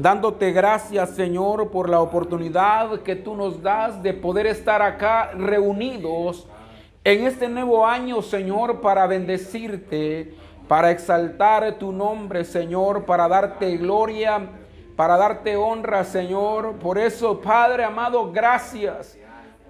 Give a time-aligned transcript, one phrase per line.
[0.00, 6.46] dándote gracias, Señor, por la oportunidad que tú nos das de poder estar acá reunidos
[7.04, 10.34] en este nuevo año, Señor, para bendecirte,
[10.66, 14.50] para exaltar tu nombre, Señor, para darte gloria,
[14.96, 16.74] para darte honra, Señor.
[16.80, 19.16] Por eso, Padre amado, gracias.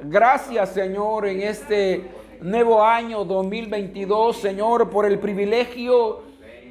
[0.00, 6.25] Gracias, Señor, en este nuevo año 2022, Señor, por el privilegio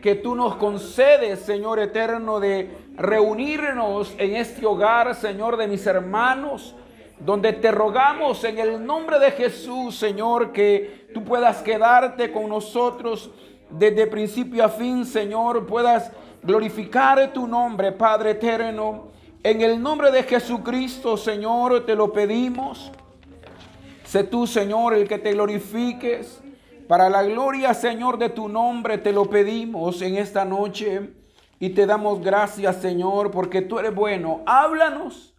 [0.05, 6.75] que tú nos concedes, Señor eterno, de reunirnos en este hogar, Señor, de mis hermanos
[7.17, 13.31] donde te rogamos en el nombre de Jesús, Señor, que tú puedas quedarte con nosotros
[13.71, 16.11] desde principio a fin, Señor, puedas
[16.43, 19.07] glorificar tu nombre, Padre eterno.
[19.41, 22.91] En el nombre de Jesucristo, Señor, te lo pedimos.
[24.03, 26.43] Sé tú, Señor, el que te glorifiques.
[26.87, 31.13] Para la gloria, Señor, de tu nombre te lo pedimos en esta noche.
[31.59, 34.41] Y te damos gracias, Señor, porque tú eres bueno.
[34.45, 35.35] Háblanos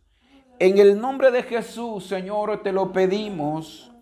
[0.58, 3.92] en el nombre de Jesús, Señor, te lo pedimos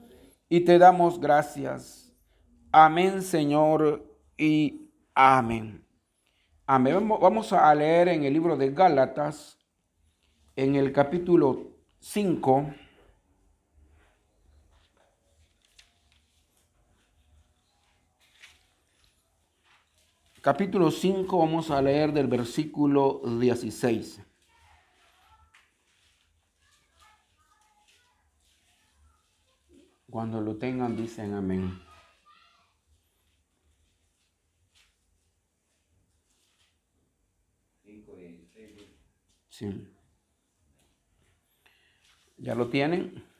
[0.48, 2.12] y te damos gracias.
[2.70, 4.04] Amén, Señor,
[4.38, 5.84] y amén.
[6.66, 7.08] Amén.
[7.08, 9.58] Vamos a leer en el libro de Gálatas,
[10.54, 12.83] en el capítulo 5.
[20.44, 24.20] Capítulo 5, vamos a leer del versículo 16.
[30.10, 31.80] Cuando lo tengan, dicen amén.
[39.48, 39.88] Sí.
[42.36, 43.33] ¿Ya lo tienen?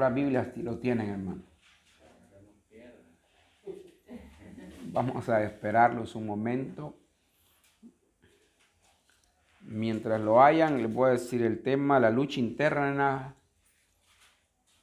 [0.00, 1.42] Las Biblias lo tienen, hermano.
[4.92, 6.96] Vamos a esperarlos un momento.
[9.60, 13.34] Mientras lo hayan, les voy a decir el tema, la lucha interna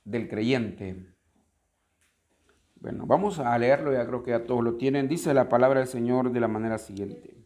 [0.04, 1.14] del creyente.
[2.76, 5.08] Bueno, vamos a leerlo, ya creo que ya todos lo tienen.
[5.08, 7.38] Dice la palabra del Señor de la manera siguiente.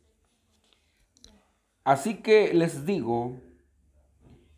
[1.83, 3.41] Así que les digo,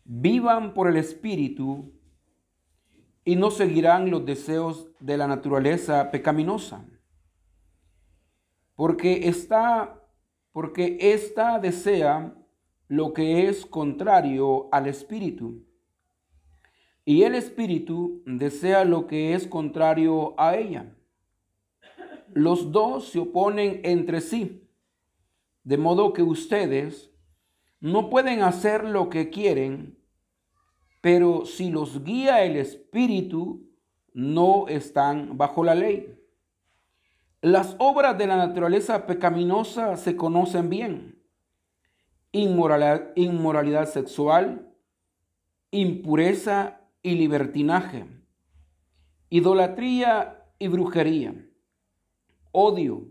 [0.05, 1.96] vivan por el Espíritu
[3.27, 6.85] y no seguirán los deseos de la naturaleza pecaminosa
[8.73, 10.01] porque está
[10.53, 12.33] porque ésta desea
[12.87, 15.65] lo que es contrario al espíritu
[17.03, 20.95] y el espíritu desea lo que es contrario a ella.
[22.33, 24.69] Los dos se oponen entre sí,
[25.63, 27.11] de modo que ustedes
[27.79, 29.96] no pueden hacer lo que quieren,
[31.01, 33.67] pero si los guía el espíritu,
[34.13, 36.17] no están bajo la ley.
[37.41, 41.23] Las obras de la naturaleza pecaminosa se conocen bien.
[42.31, 44.73] Inmoralidad, inmoralidad sexual,
[45.71, 48.05] impureza y libertinaje,
[49.29, 51.35] idolatría y brujería,
[52.51, 53.07] odio,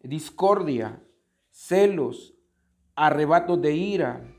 [0.00, 1.02] discordia,
[1.50, 2.34] celos,
[2.94, 4.34] arrebatos de ira,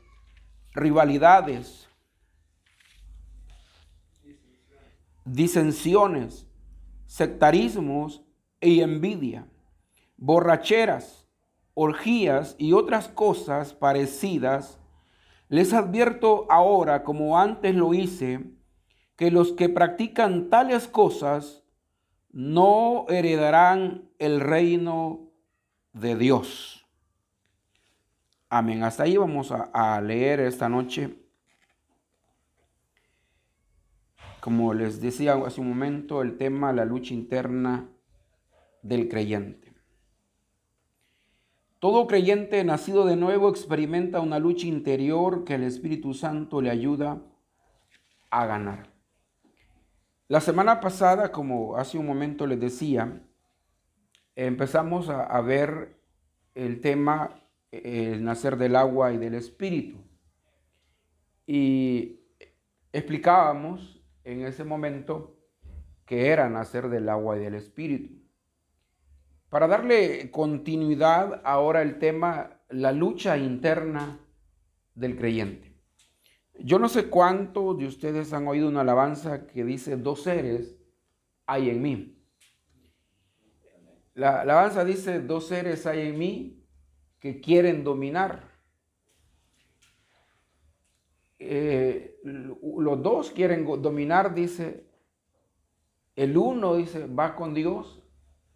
[0.72, 1.87] rivalidades,
[5.32, 6.46] disensiones,
[7.06, 8.22] sectarismos
[8.60, 9.46] y envidia,
[10.16, 11.26] borracheras,
[11.74, 14.78] orgías y otras cosas parecidas,
[15.48, 18.44] les advierto ahora, como antes lo hice,
[19.16, 21.64] que los que practican tales cosas
[22.30, 25.30] no heredarán el reino
[25.92, 26.86] de Dios.
[28.50, 28.82] Amén.
[28.82, 31.27] Hasta ahí vamos a, a leer esta noche.
[34.40, 37.88] Como les decía hace un momento, el tema, la lucha interna
[38.82, 39.72] del creyente.
[41.80, 47.22] Todo creyente nacido de nuevo experimenta una lucha interior que el Espíritu Santo le ayuda
[48.30, 48.90] a ganar.
[50.26, 53.22] La semana pasada, como hace un momento les decía,
[54.34, 56.00] empezamos a, ver
[56.54, 59.98] el tema el nacer del agua y del Espíritu.
[61.46, 62.20] Y
[62.92, 63.97] explicábamos
[64.28, 65.38] en ese momento
[66.04, 68.14] que era nacer del agua y del Espíritu.
[69.48, 74.20] Para darle continuidad ahora el tema, la lucha interna
[74.94, 75.74] del creyente.
[76.60, 80.76] Yo no sé cuántos de ustedes han oído una alabanza que dice, dos seres
[81.46, 82.22] hay en mí.
[84.12, 86.66] La alabanza dice, dos seres hay en mí
[87.18, 88.47] que quieren dominar.
[91.50, 94.84] Eh, los dos quieren dominar, dice,
[96.14, 98.02] el uno dice, va con Dios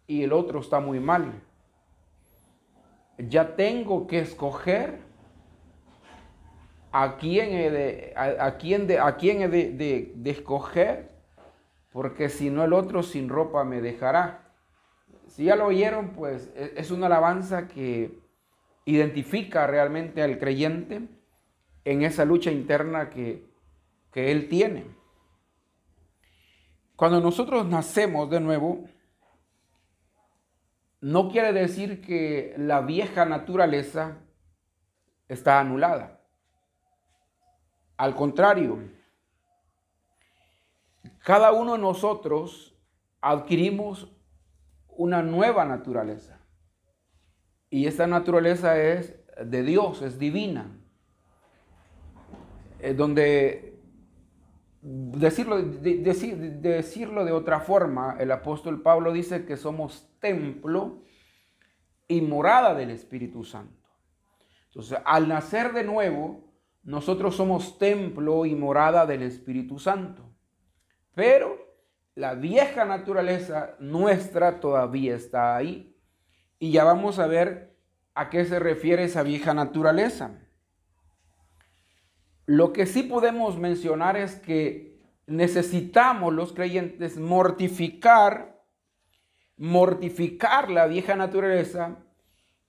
[0.05, 1.41] y el otro está muy mal.
[3.17, 4.99] Ya tengo que escoger
[6.91, 11.09] a quién he de, a, quién a quién he de, de escoger,
[11.91, 14.53] porque si no el otro sin ropa me dejará.
[15.27, 18.19] Si ya lo oyeron, pues e, es una alabanza que
[18.85, 21.07] identifica realmente al creyente
[21.85, 23.45] en esa lucha interna que,
[24.11, 24.85] que él tiene.
[26.95, 28.85] Cuando nosotros nacemos de nuevo,
[31.01, 34.19] no quiere decir que la vieja naturaleza
[35.27, 36.21] está anulada.
[37.97, 38.79] Al contrario,
[41.19, 42.75] cada uno de nosotros
[43.21, 44.11] adquirimos
[44.87, 46.39] una nueva naturaleza.
[47.69, 50.82] Y esta naturaleza es de Dios, es divina.
[52.83, 53.79] Es donde,
[54.81, 61.01] decirlo, decirlo de otra forma, el apóstol Pablo dice que somos templo
[62.09, 63.89] y morada del Espíritu Santo.
[64.65, 66.43] Entonces, al nacer de nuevo,
[66.83, 70.29] nosotros somos templo y morada del Espíritu Santo.
[71.15, 71.57] Pero
[72.15, 75.95] la vieja naturaleza nuestra todavía está ahí.
[76.59, 77.77] Y ya vamos a ver
[78.13, 80.42] a qué se refiere esa vieja naturaleza.
[82.45, 88.61] Lo que sí podemos mencionar es que necesitamos los creyentes mortificar,
[89.57, 91.97] mortificar la vieja naturaleza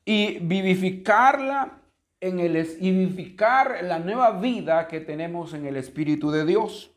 [0.04, 1.80] y vivificarla
[2.20, 6.94] en el y vivificar la nueva vida que tenemos en el Espíritu de Dios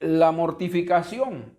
[0.00, 1.56] la mortificación.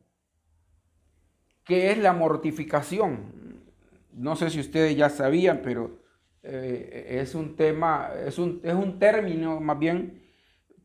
[1.64, 3.64] ¿Qué es la mortificación?
[4.12, 6.05] No sé si ustedes ya sabían, pero
[6.46, 10.24] eh, es un tema, es un, es un término más bien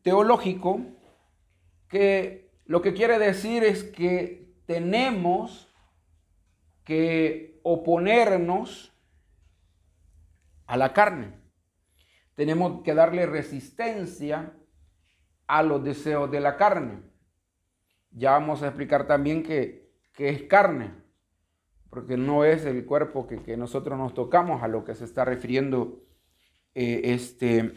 [0.01, 0.81] teológico
[1.87, 5.71] que lo que quiere decir es que tenemos
[6.83, 8.91] que oponernos
[10.65, 11.33] a la carne.
[12.35, 14.53] Tenemos que darle resistencia
[15.47, 17.03] a los deseos de la carne.
[18.11, 20.93] Ya vamos a explicar también que, es carne,
[21.91, 26.01] porque no es el cuerpo que, nosotros nos tocamos a lo que se está refiriendo
[26.73, 27.73] eh, este,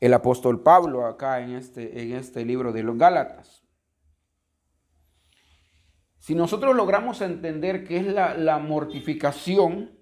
[0.00, 3.62] el apóstol Pablo acá en este, en este libro de los Gálatas.
[6.18, 9.96] Si nosotros logramos entender qué es la, la mortificación,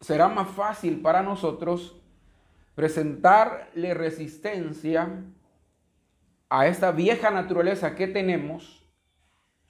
[0.00, 2.02] será más fácil para nosotros
[2.74, 5.24] presentarle resistencia
[6.48, 8.85] a esta vieja naturaleza que tenemos,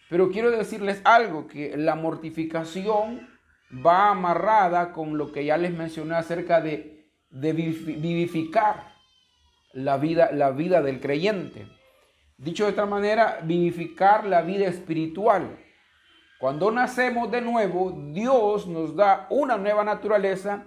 [0.08, 3.28] pero quiero decirles algo, que la mortificación
[3.84, 8.94] va amarrada con lo que ya les mencioné acerca de, vivificar
[9.72, 11.66] la vida, la vida del creyente.
[12.38, 15.58] Dicho de esta manera, vivificar la vida espiritual.
[16.38, 20.64] Cuando nacemos de nuevo, Dios nos da una nueva naturaleza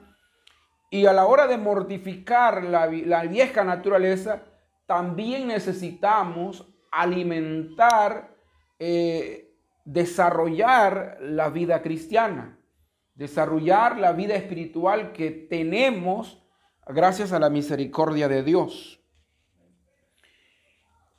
[0.90, 4.44] y a la hora de mortificar la, la vieja naturaleza,
[4.88, 8.36] también necesitamos alimentar,
[8.80, 9.54] eh,
[9.84, 12.58] desarrollar la vida cristiana,
[13.16, 16.42] desarrollar la vida espiritual que tenemos
[16.88, 19.02] gracias a la misericordia de Dios.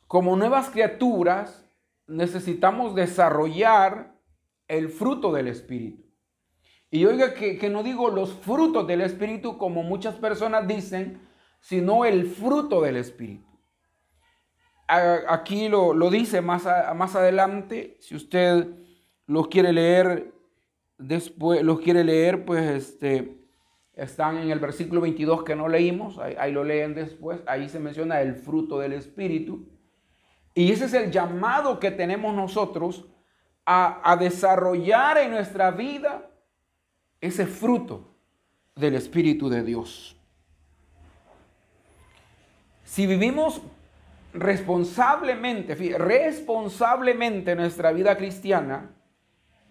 [0.06, 1.68] Como nuevas criaturas,
[2.06, 4.16] necesitamos desarrollar
[4.66, 6.08] el fruto del Espíritu.
[6.90, 11.20] Y oiga que, que, no digo los frutos del Espíritu como muchas personas dicen,
[11.60, 13.49] sino el fruto del Espíritu
[14.90, 18.66] aquí lo, dice más, más adelante, si usted
[19.26, 20.32] los quiere leer
[20.98, 23.38] después, los quiere leer, pues este,
[23.94, 28.20] están en el versículo 22 que no leímos, ahí, lo leen después, ahí se menciona
[28.20, 29.68] el fruto del Espíritu.
[30.54, 33.06] Y ese es el llamado que tenemos nosotros
[33.64, 36.28] a, a desarrollar en nuestra vida
[37.20, 38.16] ese fruto
[38.74, 40.16] del Espíritu de Dios.
[42.84, 43.62] Si vivimos
[44.32, 48.90] responsablemente, responsablemente nuestra vida cristiana,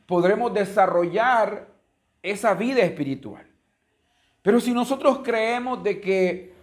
[0.05, 1.67] podremos desarrollar
[2.21, 3.45] esa vida espiritual.
[4.41, 6.53] Pero si nosotros creemos de que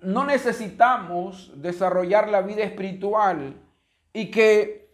[0.00, 3.54] no necesitamos desarrollar la vida espiritual
[4.12, 4.88] y que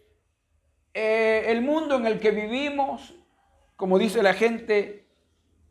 [0.93, 3.15] eh, el mundo en el que vivimos,
[3.75, 5.05] como dice la gente,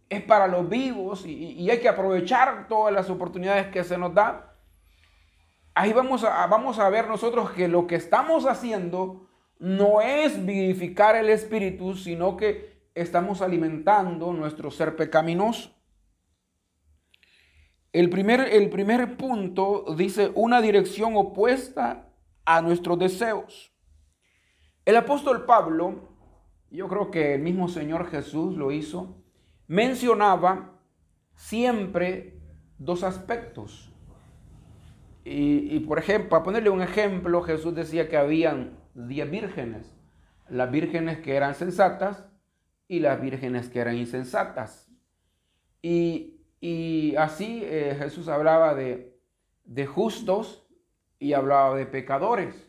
[0.08, 4.14] es para los vivos y, y hay que aprovechar todas las oportunidades que se nos
[4.14, 4.42] dan,
[5.78, 9.28] ahí vamos a, vamos a ver nosotros que lo que estamos haciendo
[9.60, 15.70] no es vivificar el espíritu, sino que estamos alimentando nuestro ser pecaminoso.
[17.92, 22.08] El primer, el primer punto dice una dirección opuesta
[22.44, 23.72] a nuestros deseos.
[24.84, 26.08] El apóstol Pablo,
[26.70, 29.22] yo creo que el mismo Señor Jesús lo hizo,
[29.68, 30.80] mencionaba
[31.36, 32.40] siempre
[32.78, 33.87] dos aspectos.
[35.30, 39.94] Y, por ejemplo, para ponerle un ejemplo, Jesús decía que habían diez vírgenes.
[40.48, 42.24] Las vírgenes que eran sensatas
[42.86, 44.90] y las vírgenes que eran insensatas.
[45.82, 46.34] Y,
[47.18, 49.18] así eh, Jesús hablaba de,
[49.64, 50.66] de justos
[51.18, 52.68] y hablaba de pecadores.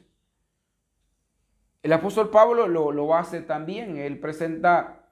[1.81, 3.97] El apóstol Pablo lo, hace también.
[3.97, 5.11] Él presenta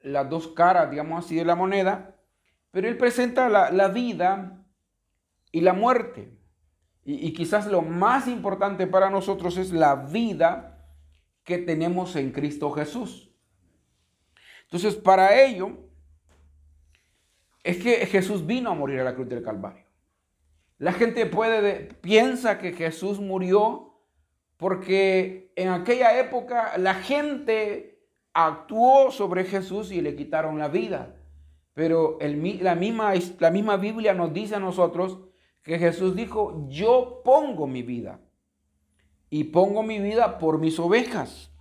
[0.00, 2.16] las dos caras, digamos así, de la moneda,
[2.70, 4.64] pero él presenta la, vida
[5.52, 6.36] y la muerte.
[7.10, 10.84] Y, quizás lo más importante para nosotros es la vida
[11.42, 13.30] que tenemos en Cristo Jesús.
[14.64, 15.70] Entonces, para ello,
[17.64, 19.86] es que Jesús vino a morir a la cruz del Calvario.
[20.76, 23.94] La gente puede, piensa que Jesús murió
[24.58, 28.02] porque en aquella época la gente
[28.34, 31.16] actuó sobre Jesús y le quitaron la vida.
[31.72, 35.20] Pero la, misma, la misma Biblia nos dice a nosotros
[35.68, 38.20] que Jesús dijo, yo pongo mi vida
[39.28, 41.52] y pongo mi vida por mis ovejas.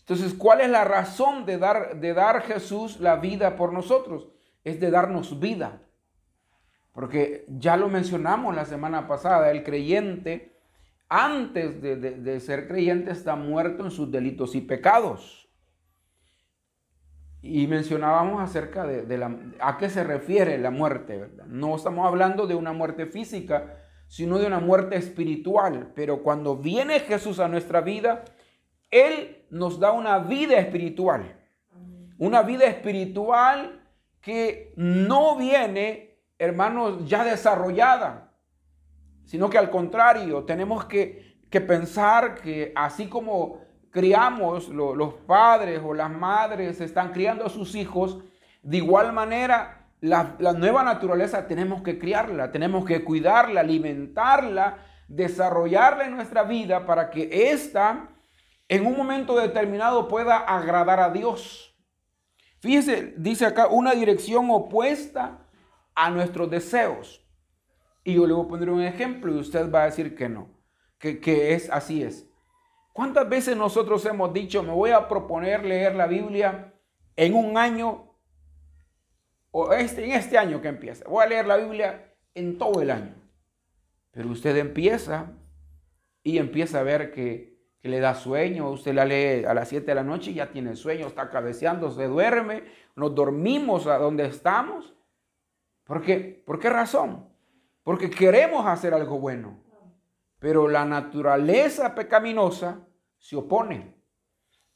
[0.00, 4.28] Entonces, ¿cuál es la razón de dar, de dar Jesús la vida por nosotros?
[4.64, 5.80] Es de darnos vida.
[6.92, 10.58] Porque ya lo mencionamos la semana pasada, el creyente
[11.08, 15.43] antes de, ser creyente está muerto en sus delitos y pecados.
[17.46, 21.44] Y mencionábamos acerca de, a qué se refiere la muerte, ¿verdad?
[21.44, 23.76] No estamos hablando de una muerte física,
[24.08, 25.92] sino de una muerte espiritual.
[25.94, 28.24] Pero cuando viene Jesús a nuestra vida,
[28.90, 31.38] Él nos da una vida espiritual.
[32.16, 33.90] Una vida espiritual
[34.22, 38.32] que no viene, hermanos, ya desarrollada,
[39.26, 43.63] sino que al contrario, tenemos que, pensar que así como
[43.94, 48.18] criamos los padres o las madres están criando a sus hijos,
[48.60, 56.16] de igual manera la, nueva naturaleza tenemos que criarla, tenemos que cuidarla, alimentarla, desarrollarla en
[56.16, 58.08] nuestra vida para que ésta
[58.66, 61.78] en un momento determinado pueda agradar a Dios.
[62.58, 65.46] Fíjese, dice acá, una dirección opuesta
[65.94, 67.24] a nuestros deseos.
[68.02, 70.48] Y yo le voy a poner un ejemplo y usted va a decir que no,
[70.98, 72.28] que, es así es.
[72.94, 76.72] ¿Cuántas veces nosotros hemos dicho, me voy a proponer leer la Biblia
[77.16, 78.16] en un año
[79.50, 81.04] o este, en este año que empieza?
[81.08, 83.16] Voy a leer la Biblia en todo el año.
[84.12, 85.32] Pero usted empieza
[86.22, 88.70] y empieza a ver que, que le da sueño.
[88.70, 91.90] Usted la lee a las 7 de la noche y ya tiene sueño, está cabeceando,
[91.90, 92.62] se duerme,
[92.94, 94.94] nos dormimos a donde estamos.
[95.82, 96.44] ¿Por qué?
[96.46, 97.34] ¿Por qué razón?
[97.84, 99.58] porque queremos hacer algo bueno,
[100.44, 102.86] pero la naturaleza pecaminosa
[103.16, 103.94] se opone.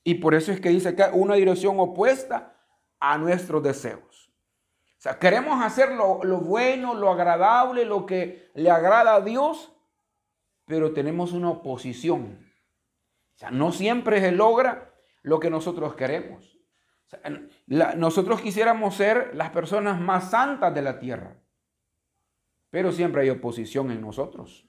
[0.02, 2.56] Y por eso es que dice acá una dirección opuesta
[2.98, 4.32] a nuestros deseos.
[4.80, 9.70] O sea, queremos hacer lo, lo bueno, lo agradable, lo que le agrada a Dios,
[10.64, 12.50] pero tenemos una oposición.
[13.34, 16.58] O sea, no siempre se logra lo que nosotros queremos.
[17.66, 21.36] nosotros quisiéramos ser las personas más santas de la tierra.
[22.70, 24.67] Pero siempre hay oposición en nosotros.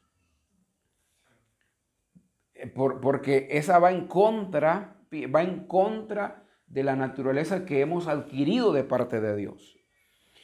[2.60, 4.98] Eh, porque esa va en contra,
[5.34, 9.78] va en contra de la naturaleza que hemos adquirido de parte de Dios.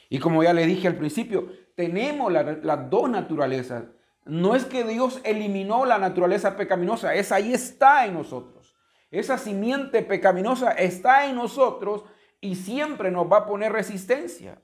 [0.09, 3.83] Y como ya le dije al principio, tenemos las dos naturalezas.
[4.23, 8.75] No es que Dios eliminó la naturaleza pecaminosa, esa ahí está en nosotros.
[9.11, 12.05] Esa simiente pecaminosa está en nosotros
[12.41, 14.61] y siempre nos va a poner resistencia.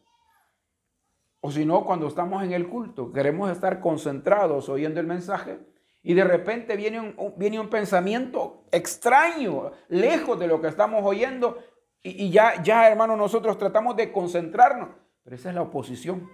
[1.41, 5.59] O si no, cuando estamos en el culto, queremos estar concentrados oyendo el mensaje
[6.03, 11.59] y de repente viene un, viene un pensamiento extraño, lejos de lo que estamos oyendo
[12.03, 14.89] y, ya, ya, hermano, nosotros tratamos de concentrarnos.
[15.23, 16.27] Pero esa es la oposición.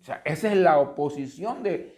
[0.00, 1.94] O sea, esa es la oposición de,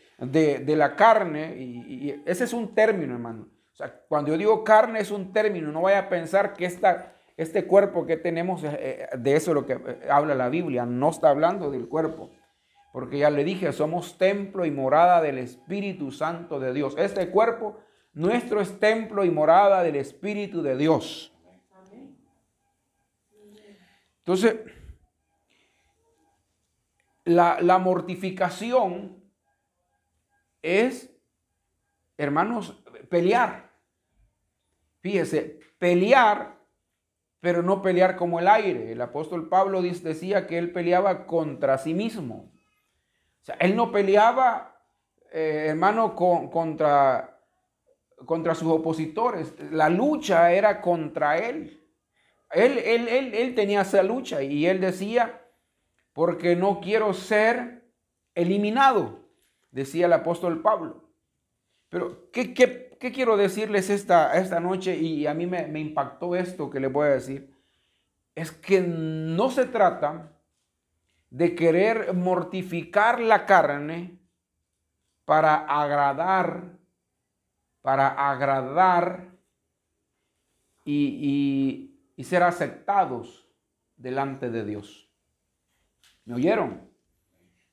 [0.66, 3.48] la carne y, ese es un término, hermano.
[3.72, 7.14] O sea, cuando yo digo carne es un término, no vaya a pensar que esta
[7.38, 10.84] este cuerpo que tenemos, eh, eh, de eso es lo que eh, habla la Biblia,
[10.84, 12.30] no está hablando del cuerpo.
[12.92, 16.94] Porque ya le dije, somos templo y morada del Espíritu Santo de Dios.
[16.98, 17.78] Este cuerpo
[18.12, 21.34] nuestro es templo y morada del Espíritu de Dios.
[24.18, 24.56] Entonces,
[27.24, 29.22] la, la mortificación
[30.62, 31.14] es,
[32.16, 33.70] hermanos, pelear.
[35.00, 36.58] Fíjese, pelear
[37.40, 38.92] pero no pelear como el aire.
[38.92, 42.52] El apóstol Pablo decía que él peleaba contra sí mismo.
[43.58, 44.82] Él no peleaba,
[45.32, 47.40] eh, hermano, contra,
[48.24, 49.54] contra sus opositores.
[49.70, 51.86] La lucha era contra él.
[52.50, 55.42] Él, él, él, él tenía esa lucha y él decía,
[56.12, 57.92] porque no quiero ser
[58.34, 59.28] eliminado,
[59.70, 61.10] decía el apóstol Pablo.
[61.90, 64.96] Pero, ¿qué, qué, qué quiero decirles esta, esta noche?
[64.96, 67.54] Y a mí me, me impactó esto que les voy a decir.
[68.34, 70.37] Es que no se trata
[71.30, 74.18] de querer mortificar la carne
[75.24, 76.78] para agradar,
[77.82, 79.28] para agradar
[80.84, 83.46] y, y, ser aceptados
[83.96, 85.12] delante de Dios.
[86.24, 86.90] ¿Me oyeron?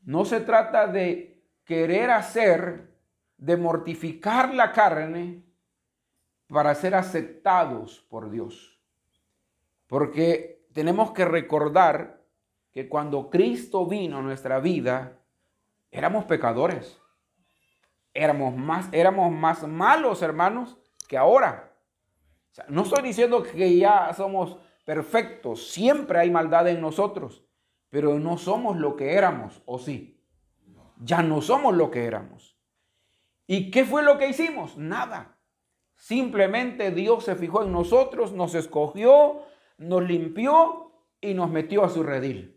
[0.02, 2.94] No se trata de querer hacer,
[3.38, 5.44] de mortificar la carne
[6.48, 8.80] para ser aceptados por Dios.
[9.88, 12.15] Porque tenemos que recordar
[12.76, 15.18] que cuando Cristo vino a nuestra vida,
[15.92, 17.00] éramos pecadores.
[18.14, 20.78] Éramos más, éramos más malos, hermanos,
[21.08, 21.74] que ahora.
[22.68, 27.46] no estoy diciendo que ya somos perfectos, siempre hay maldad en nosotros,
[27.90, 30.22] pero no somos lo que éramos, ¿o sí?
[30.98, 32.58] Ya no somos lo que éramos.
[33.48, 34.76] ¿Y qué fue lo que hicimos?
[34.76, 35.38] Nada.
[35.96, 39.44] Simplemente Dios se fijó en nosotros, nos escogió,
[39.78, 40.92] nos limpió
[41.22, 42.55] y nos metió a su redil.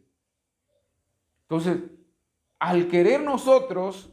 [1.48, 1.78] Entonces,
[2.58, 4.12] al querer nosotros,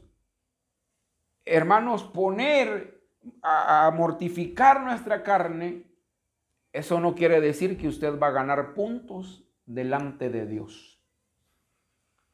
[1.43, 3.03] hermanos, poner
[3.41, 5.83] a, mortificar nuestra carne,
[6.71, 11.01] eso no quiere decir que usted va a ganar puntos delante de Dios.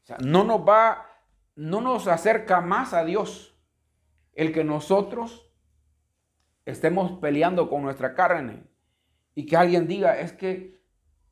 [0.03, 1.07] O sea, no nos va,
[1.55, 3.57] no nos acerca más a Dios
[4.33, 5.51] el que nosotros
[6.65, 8.63] estemos peleando con nuestra carne
[9.33, 10.80] y que alguien diga, es que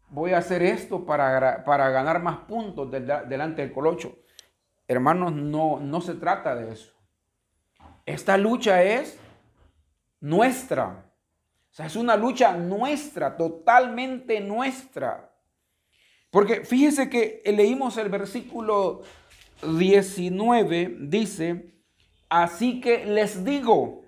[0.09, 4.17] voy a hacer esto para, para ganar más puntos delante del colocho.
[4.87, 6.93] Hermanos, no, no se trata de eso.
[8.05, 9.19] Esta lucha es
[10.19, 11.05] nuestra.
[11.71, 15.31] O sea, es una lucha nuestra, totalmente nuestra.
[16.31, 19.01] Porque fíjese que leímos el versículo
[19.61, 21.75] 19, dice,
[22.29, 24.03] así que les digo,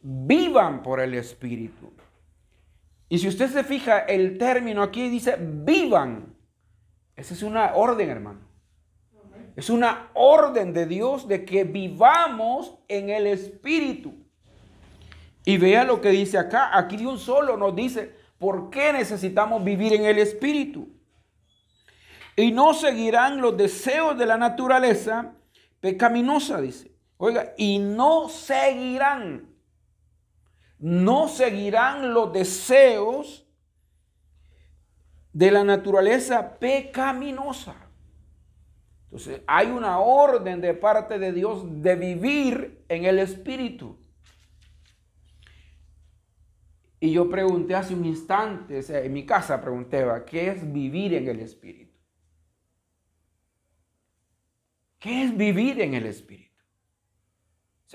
[0.00, 1.92] vivan por el Espíritu.
[3.08, 6.36] Y si usted se fija, el término aquí dice vivan.
[7.16, 8.40] Esa es una orden, hermano.
[9.56, 14.14] Es una orden de Dios de que vivamos en el Espíritu.
[15.44, 16.76] Y vea lo que dice acá.
[16.76, 20.88] Aquí de un solo nos dice por qué necesitamos vivir en el Espíritu.
[22.36, 25.34] Y no seguirán los deseos de la naturaleza
[25.80, 26.92] pecaminosa, dice.
[27.16, 29.48] Oiga, y no seguirán
[30.78, 33.46] no seguirán los deseos
[35.32, 37.76] de la naturaleza pecaminosa.
[39.04, 43.98] Entonces, hay una orden de parte de Dios de vivir en el Espíritu.
[47.00, 51.40] Y yo pregunté hace un instante, en mi casa pregunté, ¿qué es vivir en el
[51.40, 51.96] Espíritu?
[54.98, 56.48] ¿Qué es vivir en el Espíritu?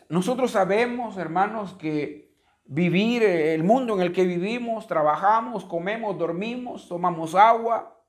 [0.10, 2.22] nosotros sabemos, hermanos, que
[2.65, 8.02] vivir el mundo en el que vivimos, trabajamos, comemos, dormimos, tomamos agua.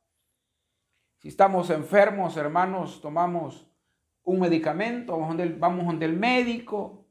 [1.19, 3.67] Si estamos enfermos, hermanos, tomamos
[4.23, 5.12] un medicamento,
[5.59, 7.07] vamos donde, el médico.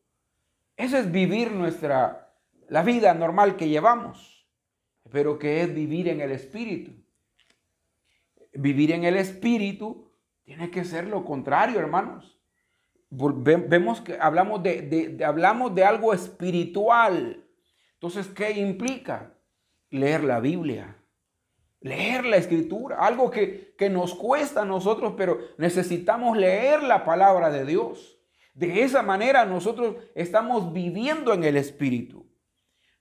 [0.75, 2.34] Eso es vivir nuestra,
[2.69, 4.47] la vida normal que llevamos,
[5.12, 6.91] pero que es vivir en el Espíritu.
[8.53, 10.12] Vivir en el Espíritu
[10.43, 12.34] tiene que ser lo contrario, hermanos
[13.15, 17.43] vemos que hablamos de, hablamos de algo espiritual.
[17.93, 19.34] Entonces, ¿qué implica?
[19.89, 20.97] Leer la Biblia,
[21.80, 27.52] leer la escritura, algo que, que nos cuesta a nosotros, pero necesitamos leer la palabra
[27.52, 28.17] de Dios.
[28.54, 32.22] De esa manera nosotros estamos viviendo en el Espíritu.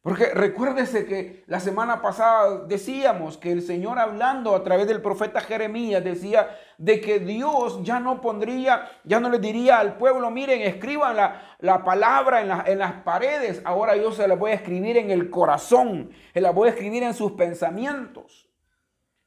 [0.03, 5.41] Porque recuérdese que la semana pasada decíamos que el Señor hablando a través del profeta
[5.41, 10.61] Jeremías decía de que Dios ya no pondría, ya no le diría al pueblo, miren,
[10.63, 15.13] escriban la, palabra en, en, las paredes, ahora yo se la voy a escribir en
[15.13, 18.49] el corazón, se la voy a escribir en sus pensamientos.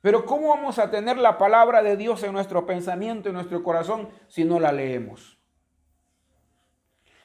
[0.02, 4.10] Pero ¿cómo vamos a tener la palabra de Dios en nuestro pensamiento, en nuestro corazón,
[4.28, 5.35] si no la leemos?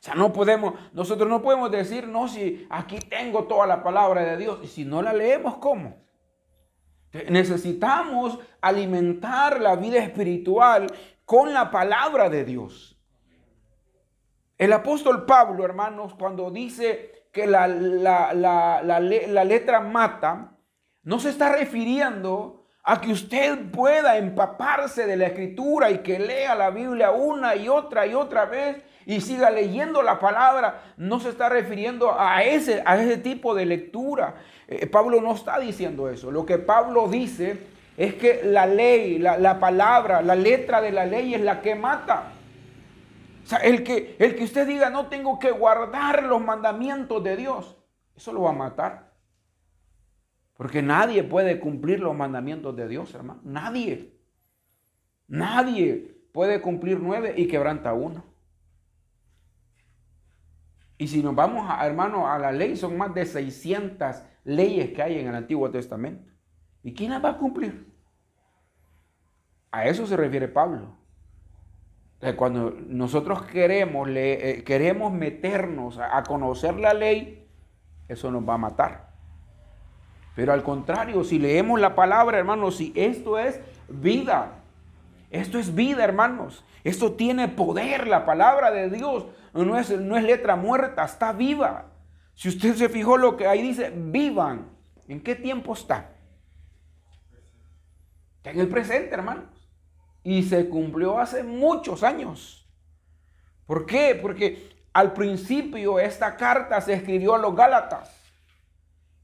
[0.00, 4.24] O sea, no podemos, nosotros no podemos decir, no, si aquí tengo toda la palabra
[4.24, 5.98] de Dios, y si no la leemos, ¿cómo?
[7.28, 10.86] Necesitamos alimentar la vida espiritual
[11.26, 12.98] con la palabra de Dios.
[14.56, 20.56] El apóstol Pablo, hermanos, cuando dice que la, la letra mata,
[21.02, 26.54] no se está refiriendo a que usted pueda empaparse de la escritura y que lea
[26.54, 31.30] la Biblia una y otra y otra vez y siga leyendo la palabra, no se
[31.30, 34.36] está refiriendo a ese, a ese tipo de lectura.
[34.68, 36.30] Eh, Pablo no está diciendo eso.
[36.30, 37.58] Lo que Pablo dice
[37.96, 41.74] es que la ley, la, la palabra, la letra de la ley es la que
[41.74, 42.32] mata.
[43.42, 47.36] O sea, el que, el que usted diga no tengo que guardar los mandamientos de
[47.36, 47.76] Dios,
[48.14, 49.10] eso lo va a matar.
[50.54, 53.40] Porque nadie puede cumplir los mandamientos de Dios, hermano.
[53.44, 54.12] Nadie.
[55.26, 58.30] Nadie puede cumplir nueve y quebranta uno.
[61.00, 65.02] Y si nos vamos, a, hermano, a la ley, son más de 600 leyes que
[65.02, 66.30] hay en el Antiguo Testamento.
[66.82, 67.90] ¿Y quién las va a cumplir?
[69.70, 70.94] A eso se refiere Pablo.
[72.36, 77.48] Cuando nosotros queremos, eh, queremos meternos a conocer la ley,
[78.06, 79.08] eso nos va a matar.
[80.36, 83.58] Pero al contrario, si leemos la palabra, hermanos, si esto es
[83.88, 84.60] vida,
[85.30, 86.62] esto es vida, hermanos.
[86.84, 89.24] Esto tiene poder, la palabra de Dios.
[89.52, 91.92] No es, no es letra muerta, está viva.
[92.34, 94.70] Si usted se fijó lo que ahí dice, vivan.
[95.08, 96.12] ¿En qué tiempo está?
[98.36, 99.68] Está en el presente, hermanos.
[100.22, 102.68] Y se cumplió hace muchos años.
[103.66, 104.18] ¿Por qué?
[104.20, 108.16] Porque al principio esta carta se escribió a los Gálatas.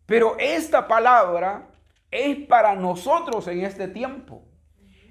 [0.07, 1.69] Pero esta palabra
[2.11, 4.46] es para nosotros en este tiempo.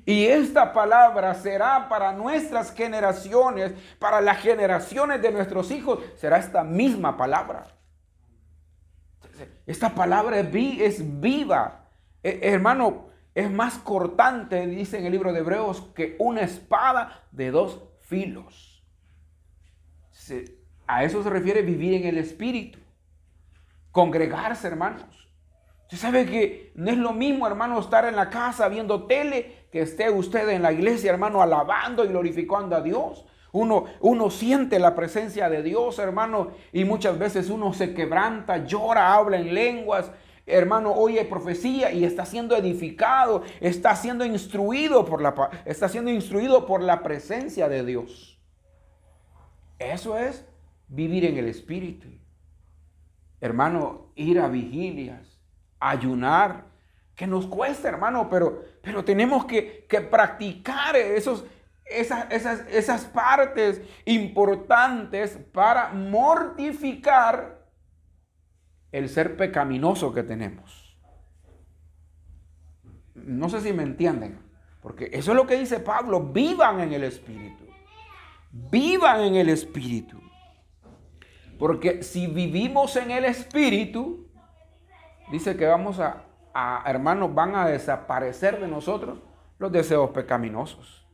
[0.05, 6.63] Y esta palabra será para nuestras generaciones, para las generaciones de nuestros hijos, será esta
[6.63, 7.65] misma palabra.
[9.65, 11.89] Esta palabra es viva.
[12.21, 17.51] Eh, hermano, es más cortante, dice en el libro de Hebreos, que una espada de
[17.51, 18.83] dos filos.
[20.87, 22.79] a eso se refiere vivir en el Espíritu
[23.91, 25.24] congregarse, hermanos.
[25.85, 29.81] Usted sabe que no es lo mismo, hermano, estar en la casa viendo tele que
[29.81, 33.25] esté usted en la iglesia, hermano, alabando y glorificando a Dios.
[33.51, 39.13] Uno, uno siente la presencia de Dios, hermano, y muchas veces uno se quebranta, llora,
[39.13, 40.11] habla en lenguas,
[40.45, 45.33] hermano, oye profecía y está siendo edificado, está siendo instruido por la,
[45.65, 48.39] está siendo instruido por la presencia de Dios.
[49.79, 50.45] Eso es
[50.87, 52.07] vivir en el Espíritu
[53.45, 55.34] hermano, ir a vigilias,
[55.89, 56.65] ayunar,
[57.15, 61.45] que nos cuesta, hermano, pero, pero tenemos que, practicar esos,
[61.85, 67.65] esas, esas, esas partes importantes para mortificar
[68.91, 70.97] el ser pecaminoso que tenemos.
[73.13, 74.39] No sé si me entienden,
[74.81, 77.65] porque eso es lo que dice Pablo, vivan en el Espíritu,
[78.51, 80.21] vivan en el Espíritu.
[81.57, 84.24] Porque si vivimos en el Espíritu,
[85.31, 86.23] dice que vamos a,
[86.85, 89.19] hermanos, van a desaparecer de nosotros
[89.57, 91.07] los deseos pecaminosos.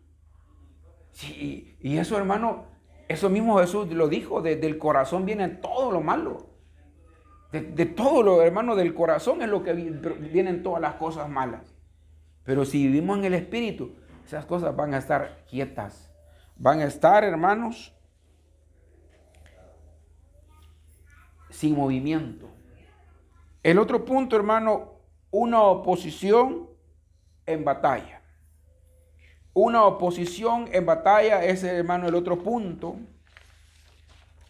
[1.29, 2.71] y eso, hermano,
[3.11, 6.47] eso mismo Jesús lo dijo, desde el corazón viene todo lo malo.
[7.51, 11.75] De, todo lo, hermano, del corazón es lo que vienen todas las cosas malas.
[12.45, 16.09] Pero si vivimos en el Espíritu, esas cosas van a estar quietas.
[16.55, 17.93] Van a estar, hermanos,
[21.49, 22.49] sin movimiento.
[23.63, 24.93] El otro punto, hermano,
[25.29, 26.69] una oposición
[27.45, 28.21] en batalla.
[29.53, 32.95] Una oposición en batalla es, hermano, el otro punto.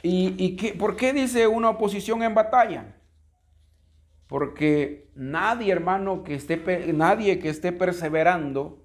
[0.03, 2.95] ¿Y, qué, por qué dice una oposición en batalla?
[4.27, 6.57] Porque nadie, hermano, que esté,
[6.93, 8.81] nadie que esté perseverando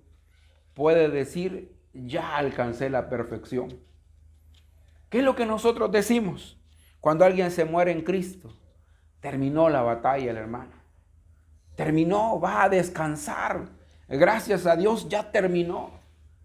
[0.75, 3.79] puede decir, ya alcancé la perfección.
[5.09, 6.59] ¿Qué es lo que nosotros decimos?
[7.01, 8.53] Cuando alguien se muere en Cristo,
[9.21, 10.73] terminó la batalla el hermano.
[11.75, 13.69] Terminó, va a descansar.
[14.09, 15.91] Gracias a Dios ya terminó.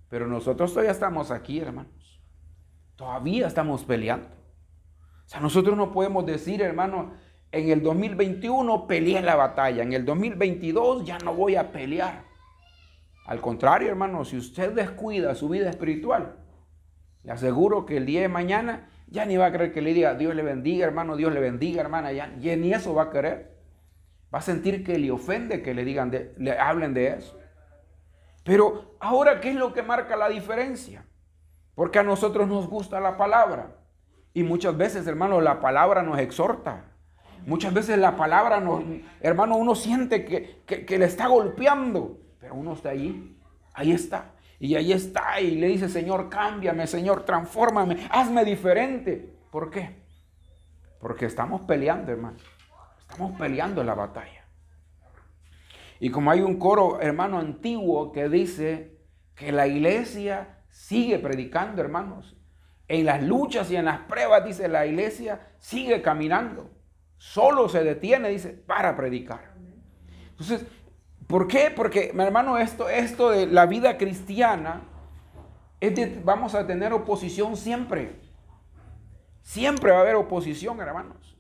[0.09, 2.21] Pero nosotros todavía estamos aquí, hermanos.
[2.95, 4.27] Todavía estamos peleando.
[4.27, 7.13] O sea, nosotros no podemos decir, hermano,
[7.51, 12.23] en el 2021 peleé la batalla, en el 2022 ya no voy a pelear.
[13.25, 16.35] Al contrario, hermano, si usted descuida su vida espiritual,
[17.23, 20.15] le aseguro que el día de mañana ya ni va a querer que le diga
[20.15, 22.13] Dios le bendiga, hermano, Dios le bendiga, hermana.
[22.13, 23.51] Ya, ni eso va a querer.
[24.33, 27.37] Va a sentir que le ofende que le digan, de, le hablen de eso.
[28.45, 31.05] Pero ahora, ¿qué es lo que marca la diferencia?
[31.75, 33.75] Porque a nosotros nos gusta la palabra.
[34.33, 36.85] Y muchas veces, hermano, la palabra nos exhorta.
[37.45, 38.81] Muchas veces la palabra nos,
[39.19, 42.17] hermano, uno siente que, que le está golpeando.
[42.39, 43.37] Pero uno está ahí.
[43.73, 44.31] Ahí está.
[44.61, 49.35] Y ahí está y le dice, Señor, cámbiame, Señor, transfórmame, hazme diferente.
[49.49, 50.03] ¿Por qué?
[50.99, 52.37] Porque estamos peleando, hermano.
[52.99, 54.45] Estamos peleando en la batalla.
[55.99, 58.99] Y como hay un coro, hermano, antiguo que dice
[59.33, 62.37] que la iglesia sigue predicando, hermanos.
[62.87, 66.69] En las luchas y en las pruebas, dice, la iglesia sigue caminando.
[67.17, 69.55] Solo se detiene, dice, para predicar.
[70.29, 70.67] Entonces,
[71.31, 71.71] ¿por qué?
[71.75, 74.83] Porque, mi hermano, esto, esto de la vida cristiana,
[75.79, 78.19] es vamos a tener oposición siempre.
[79.41, 81.37] Siempre va a haber oposición, hermanos.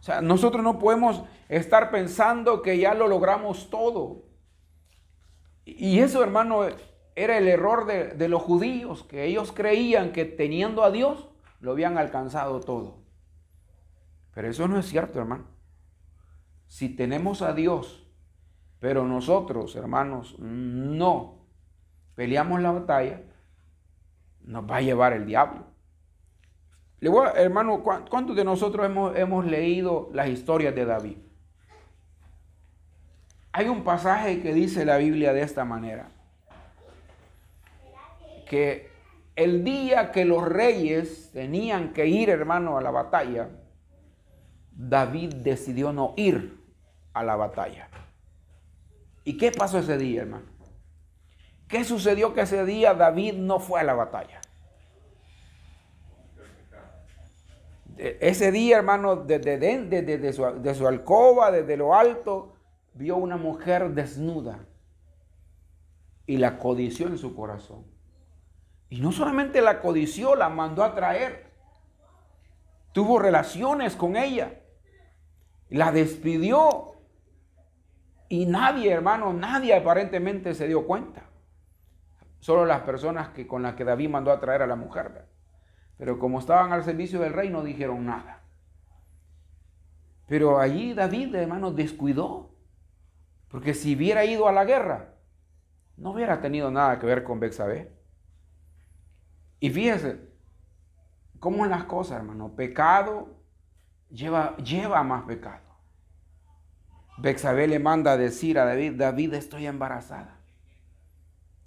[0.00, 4.24] O sea, nosotros no podemos estar pensando que ya lo logramos todo.
[5.66, 6.66] Y eso, hermano,
[7.14, 11.28] era el error de, de, los judíos, que ellos creían que teniendo a Dios
[11.60, 13.02] lo habían alcanzado todo.
[14.34, 15.44] Pero eso no es cierto, hermano.
[16.66, 18.05] Si tenemos a Dios,
[18.80, 21.38] pero nosotros, hermanos, no
[22.14, 23.22] peleamos la batalla,
[24.42, 25.64] nos va a llevar el diablo.
[27.00, 31.18] Hermano, ¿cuántos de nosotros hemos, hemos leído las historias de David?
[33.52, 36.08] Hay un pasaje que dice la Biblia de esta manera,
[38.48, 38.90] que
[39.34, 43.50] el día que los reyes tenían que ir, hermano, a la batalla,
[44.72, 46.62] David decidió no ir
[47.12, 47.88] a la batalla.
[49.26, 50.46] ¿Y qué pasó ese día, hermano?
[51.66, 54.40] ¿Qué sucedió que ese día David no fue a la batalla?
[57.98, 62.54] Ese día, hermano, desde, su, de su alcoba, desde lo alto,
[62.94, 64.64] vio una mujer desnuda
[66.24, 67.84] y la codició en su corazón.
[68.90, 71.50] Y no solamente la codició, la mandó a traer.
[72.92, 74.60] Tuvo relaciones con ella.
[75.68, 76.95] La despidió.
[78.28, 81.22] Y nadie, hermano, nadie aparentemente se dio cuenta.
[82.40, 85.26] Solo las personas que, con las que David mandó a traer a la mujer.
[85.96, 88.42] Pero como estaban al servicio del rey, no dijeron nada.
[90.26, 92.50] Pero allí David, hermano, descuidó.
[93.48, 95.14] Porque si hubiera ido a la guerra,
[95.96, 97.96] no hubiera tenido nada que ver con Bexabé.
[99.60, 100.20] Y fíjese
[101.38, 102.54] cómo las cosas, hermano.
[102.54, 103.28] Pecado
[104.10, 105.65] lleva, lleva más pecado.
[107.18, 110.36] Bexabé le manda a decir a David, David, estoy embarazada.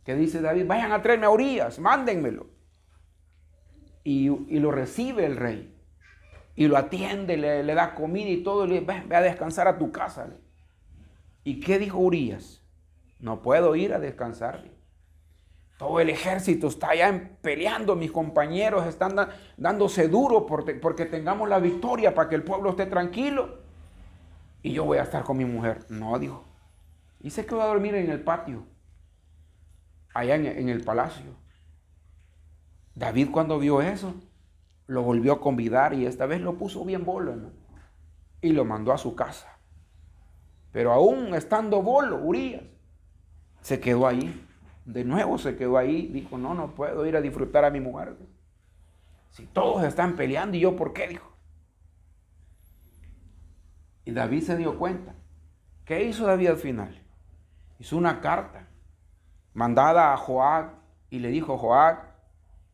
[0.04, 0.66] ¿Qué dice David?
[0.68, 2.48] Vayan a traerme a Urias, mándenmelo.
[4.04, 5.76] Y, lo recibe el rey.
[6.56, 8.66] Y lo atiende, le, da comida y todo.
[8.66, 10.28] Y le dice, a descansar a tu casa.
[11.44, 12.62] ¿Y qué dijo Urias?
[13.20, 14.64] No puedo ir a descansar.
[15.78, 19.16] Todo el ejército está allá peleando, mis compañeros están
[19.56, 23.59] dándose duro porque, tengamos la victoria para que el pueblo esté tranquilo.
[24.62, 25.86] Y yo voy a estar con mi mujer.
[25.90, 26.46] No, dijo.
[27.20, 28.66] Y se quedó a dormir en el patio,
[30.14, 31.36] allá en, el palacio.
[32.96, 34.16] David cuando vio eso,
[34.88, 37.52] lo volvió a convidar y esta vez lo puso bien bolo
[38.42, 39.60] y lo mandó a su casa.
[40.72, 42.64] Pero aún estando bolo, Urias,
[43.62, 44.46] se quedó ahí
[44.90, 48.18] de nuevo se quedó ahí, dijo, no, no puedo ir a disfrutar a mi mujer.
[49.30, 51.08] Si todos están peleando, ¿y yo por qué?
[51.08, 51.32] Dijo.
[54.06, 55.16] Y David se dio cuenta.
[55.86, 57.02] ¿Qué hizo David al final?
[57.80, 58.68] Hizo una carta
[59.54, 60.72] mandada a Joab
[61.10, 61.98] y le dijo, Joab,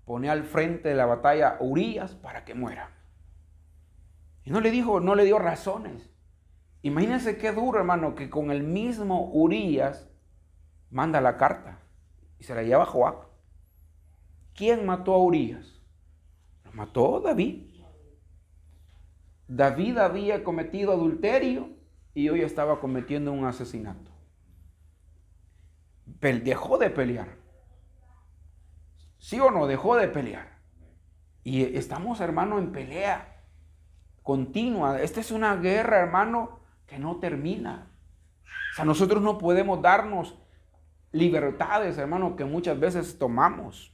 [0.06, 2.92] pone al frente de la batalla a Urias para que muera.
[4.44, 6.10] Y no le dijo, no le dio razones.
[6.84, 10.08] Imagínense qué duro, hermano, que con el mismo Urias
[10.92, 11.80] manda la carta
[12.38, 13.16] y se la lleva a Joab.
[14.54, 15.82] ¿Quién mató a Urias?
[16.64, 17.75] Lo mató David.
[19.48, 21.70] David había cometido adulterio
[22.14, 24.12] y hoy estaba cometiendo un asesinato.
[26.22, 27.28] Dejó de pelear.
[29.18, 29.68] ¿Sí o no?
[29.68, 30.60] Dejó de pelear.
[31.44, 33.44] Y estamos, hermano, en pelea
[34.24, 35.00] continua.
[35.02, 37.92] Esta es una guerra, hermano, que no termina.
[38.72, 40.36] O sea, nosotros no podemos darnos
[41.12, 43.94] libertades, hermano, que muchas veces tomamos.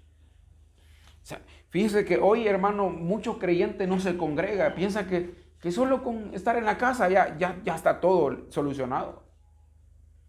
[1.72, 6.56] Fíjese que hoy, hermano, muchos creyentes no se congrega, piensa que, que solo con estar
[6.56, 9.24] en la casa ya, ya, ya está todo solucionado.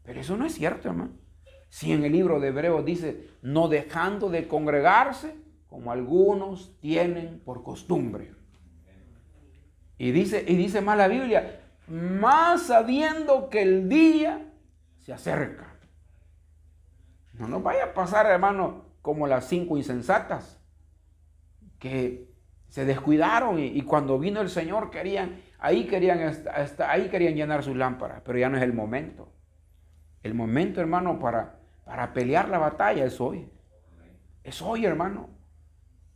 [0.03, 1.13] Pero eso no es cierto, hermano.
[1.69, 5.35] Si en el libro de Hebreos dice, no dejando de congregarse,
[5.69, 8.35] como algunos tienen por costumbre.
[9.97, 14.53] Y dice, y dice más la Biblia, más sabiendo que el día
[14.99, 15.75] se acerca.
[17.35, 20.62] No nos vaya a pasar, hermano, como las cinco insensatas,
[21.83, 22.29] que
[22.69, 26.21] se descuidaron y, cuando vino el Señor querían, ahí querían,
[26.87, 29.33] ahí querían llenar sus lámparas, pero ya no es el momento.
[30.23, 33.51] El momento, hermano, para, para pelear la batalla es hoy.
[34.45, 35.29] Es hoy, hermano.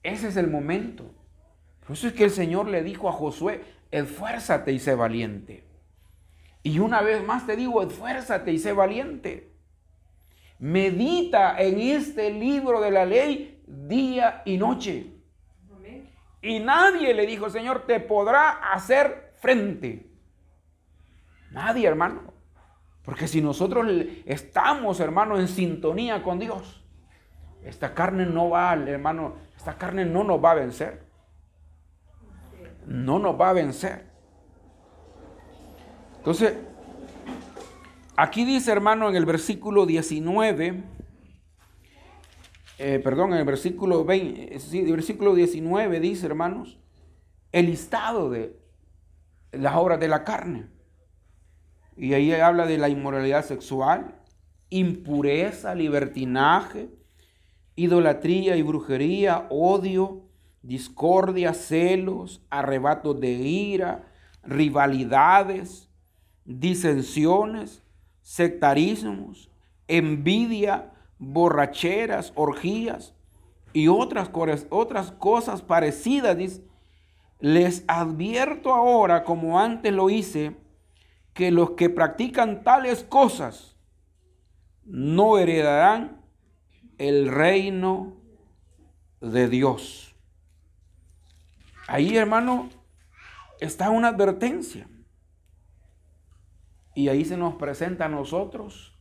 [0.05, 1.13] Ese es el momento.
[1.85, 5.65] Por eso es que el Señor le dijo a Josué, esfuérzate y sé valiente.
[6.63, 9.51] Y una vez más te digo, esfuérzate y sé valiente.
[10.61, 15.16] Medita en este libro de la ley día y noche.
[16.47, 20.09] Y nadie le dijo, Señor, te podrá hacer frente.
[21.51, 22.33] Nadie, hermano.
[23.05, 23.85] Porque si nosotros
[24.25, 26.85] estamos, hermano, en sintonía con Dios,
[27.65, 31.05] esta carne no va, hermano, esta carne no nos va a vencer.
[32.87, 34.07] No nos va a vencer.
[36.19, 36.57] Entonces,
[38.17, 40.85] aquí dice, hermano, en el versículo 19,
[42.79, 46.79] eh, perdón, en el versículo 20, sí, el versículo 19 dice, hermanos,
[47.53, 48.57] el listado de
[49.53, 50.67] las obras de la carne.
[51.97, 54.15] Y ahí habla de la inmoralidad sexual,
[54.69, 56.91] impureza, libertinaje,
[57.75, 60.23] idolatría y brujería, odio,
[60.63, 64.05] discordia, celos, arrebatos de ira,
[64.43, 65.87] rivalidades
[66.47, 67.83] disensiones,
[68.23, 69.51] sectarismos,
[69.89, 73.15] envidia, borracheras, orgías
[73.73, 74.31] y otras,
[74.71, 76.61] otras cosas parecidas.
[77.41, 80.57] les advierto ahora, como antes lo hice,
[81.35, 83.77] que los que practican tales cosas
[84.85, 86.23] no heredarán
[86.97, 88.17] el reino
[89.21, 90.15] de Dios.
[91.89, 92.71] Ahí, hermano,
[93.61, 94.89] está una advertencia.
[96.95, 98.96] Y ahí se nos presenta a nosotros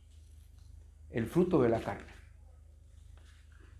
[1.10, 2.16] el fruto de la carne.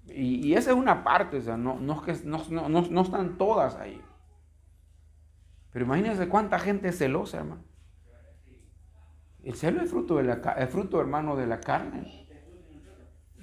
[0.08, 4.00] Y, esa es una parte, o sea, no, no, no, están todas ahí.
[5.72, 7.64] Pero imagínense cuánta gente es celosa, hermano.
[9.42, 12.26] El celo es fruto, de la, es fruto, hermano, de la carne.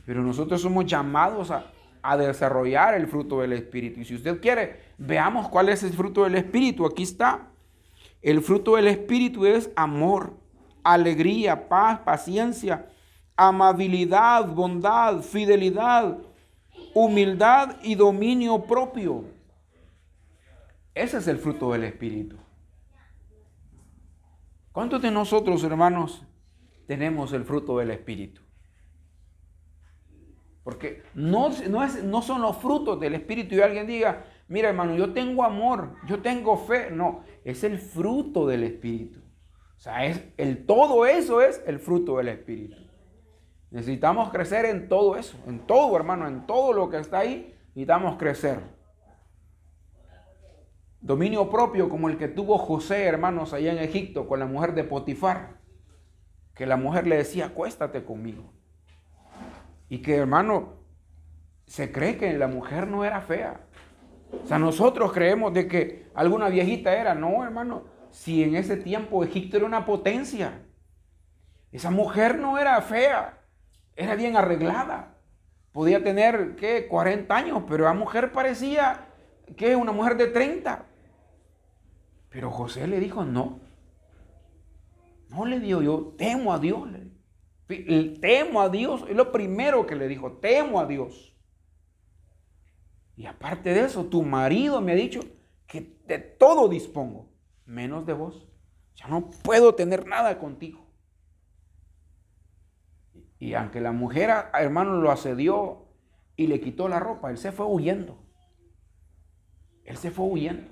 [0.06, 4.02] Pero nosotros somos llamados a, a desarrollar el fruto del Espíritu.
[4.02, 6.86] Y si usted quiere, veamos cuál es el fruto del Espíritu.
[6.86, 7.48] Aquí está.
[8.22, 10.34] El fruto del Espíritu es amor,
[10.84, 12.88] alegría, paz, paciencia,
[13.36, 16.18] amabilidad, bondad, fidelidad,
[16.94, 19.26] humildad y dominio propio.
[20.94, 22.38] Ese es el fruto del Espíritu.
[24.72, 26.26] ¿Cuántos de nosotros, hermanos,
[26.88, 28.42] tenemos el fruto del Espíritu?
[30.64, 34.96] Porque no, no, es, no son los frutos del Espíritu y alguien diga, mira hermano,
[34.96, 36.90] yo tengo amor, yo tengo fe.
[36.90, 39.20] No, es el fruto del Espíritu.
[39.78, 42.83] O sea, es, el, todo eso es el fruto del Espíritu.
[43.74, 48.16] Necesitamos crecer en todo eso, en todo, hermano, en todo lo que está ahí, necesitamos
[48.18, 48.62] crecer.
[51.02, 54.86] Dominio propio como el que tuvo José, hermanos, allá en Egipto con la mujer de
[54.86, 55.58] Potifar.
[56.56, 58.54] Que la mujer le decía, acuéstate conmigo.
[59.90, 60.76] Y que, hermano,
[61.66, 63.66] se cree que la mujer no era fea.
[64.42, 67.14] O sea, nosotros creemos de que alguna viejita era.
[67.14, 70.62] No, hermano si en ese tiempo Egipto era una potencia?
[71.72, 73.40] Esa mujer no era fea,
[73.96, 75.18] era bien arreglada.
[75.72, 76.88] Podía tener, ¿qué?
[76.88, 79.08] 40 años, pero la mujer parecía,
[79.58, 80.86] que Una mujer de 30.
[82.30, 83.60] Pero José le dijo, no.
[85.30, 86.88] No le dio yo, temo a Dios.
[88.22, 89.04] Temo a Dios.
[89.10, 91.36] Es lo primero que le dijo, temo a Dios.
[93.16, 95.22] Y aparte de eso, tu marido me ha dicho
[95.68, 97.30] que de todo dispongo
[97.66, 98.48] menos de vos.
[98.96, 100.83] Ya no puedo tener nada contigo.
[103.44, 105.90] Y aunque la mujer, hermano, lo asedió
[106.38, 108.24] y le quitó la ropa, él se fue huyendo.
[109.84, 110.64] Él se fue huyendo.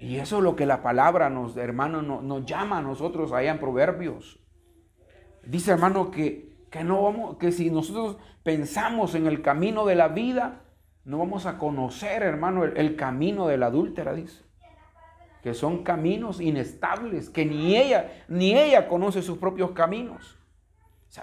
[0.00, 3.60] Y eso es lo que la palabra nos, hermano, nos, llama a nosotros allá en
[3.60, 4.40] Proverbios.
[5.46, 10.08] Dice, hermano, que, que, no vamos, que si nosotros pensamos en el camino de la
[10.08, 10.64] vida,
[11.04, 14.42] no vamos a conocer, hermano, el, el camino de la adúltera, dice
[15.40, 20.35] que son caminos inestables, que ni ella, ni ella conoce sus propios caminos.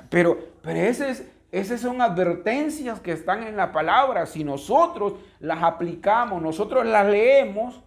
[0.09, 4.25] Pero, pero esas, esas son advertencias que están en la palabra.
[4.25, 7.83] Si nosotros las aplicamos, nosotros las leemos,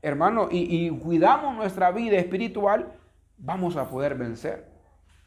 [0.00, 2.92] hermano, y, y cuidamos nuestra vida espiritual,
[3.38, 4.70] vamos a poder vencer.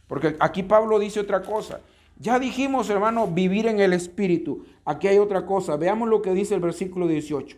[0.08, 1.82] Porque aquí Pablo dice otra cosa.
[2.18, 4.66] Ya dijimos, hermano, vivir en el Espíritu.
[4.86, 5.76] Aquí hay otra cosa.
[5.76, 7.58] Veamos lo que dice el versículo 18.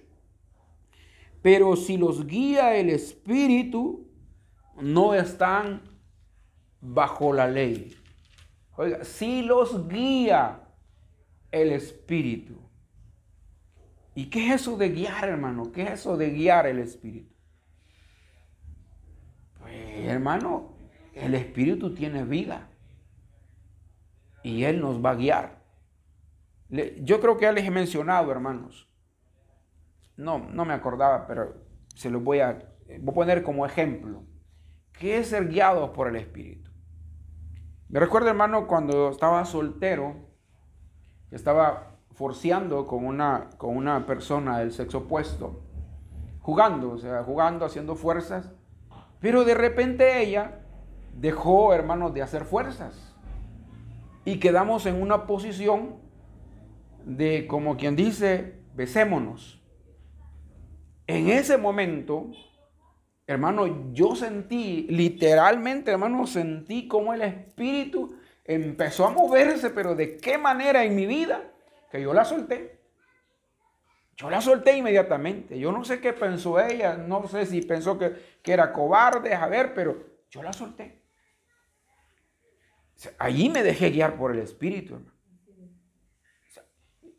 [1.41, 4.07] Pero si los guía el Espíritu,
[4.81, 5.81] no están
[6.81, 7.95] bajo la ley.
[8.77, 10.63] Oiga, si los guía
[11.51, 12.61] el Espíritu.
[14.13, 15.71] ¿Y qué es eso de guiar, hermano?
[15.71, 17.33] ¿Qué es eso de guiar el Espíritu?
[19.59, 20.77] Pues, hermano,
[21.13, 22.69] el Espíritu tiene vida.
[24.43, 25.63] Y Él nos va a guiar.
[27.01, 28.89] Yo creo que ya les he mencionado, hermanos,
[30.15, 31.65] no, no me acordaba, pero
[31.95, 32.59] se lo voy a,
[32.99, 34.23] voy a poner como ejemplo.
[34.93, 36.66] ¿Qué es ser guiado por el Espíritu?
[37.89, 40.15] Me recuerdo, hermano, cuando estaba soltero,
[41.31, 45.61] estaba forceando con una, con una persona del sexo opuesto,
[46.41, 48.51] jugando, o sea, jugando, haciendo fuerzas,
[49.21, 50.65] pero de repente ella
[51.13, 53.15] dejó, hermano, de hacer fuerzas
[54.25, 55.95] y quedamos en una posición
[57.05, 59.63] de, como quien dice, besémonos.
[61.07, 62.27] En ese momento,
[63.27, 70.37] hermano, yo sentí, literalmente, hermano, sentí como el Espíritu empezó a moverse, pero de qué
[70.37, 71.51] manera en mi vida,
[71.91, 72.79] que yo la solté.
[74.15, 75.59] Yo la solté inmediatamente.
[75.59, 79.45] Yo no sé qué pensó ella, no sé si pensó que, que era cobarde, a
[79.47, 81.03] ver, pero yo la solté.
[83.19, 85.17] Allí me dejé guiar por el Espíritu, hermano.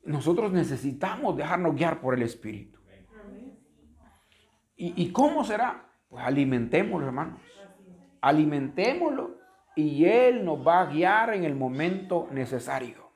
[0.05, 2.79] Nosotros necesitamos dejarnos guiar por el Espíritu.
[4.81, 5.88] ¿Y, cómo será?
[6.09, 7.41] Pues alimentémoslo, hermanos.
[8.21, 9.39] Alimentémoslo
[9.77, 13.09] y Él nos va a guiar en el momento necesario.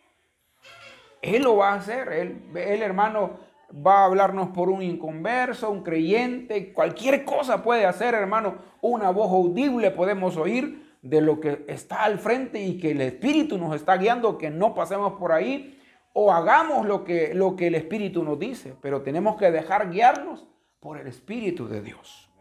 [1.20, 2.08] Él lo va a hacer.
[2.12, 3.38] Él, hermano,
[3.74, 8.56] va a hablarnos por un inconverso, un creyente, cualquier cosa puede hacer, hermano.
[8.80, 13.58] Una voz audible podemos oír de lo que está al frente y que el Espíritu
[13.58, 15.80] nos está guiando, que no pasemos por ahí
[16.12, 20.46] o hagamos lo que, lo que el Espíritu nos dice, pero tenemos que dejar guiarnos
[20.78, 22.31] por el Espíritu de Dios.